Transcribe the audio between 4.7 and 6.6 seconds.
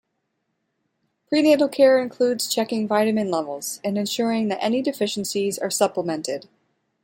deficiencies are supplemented.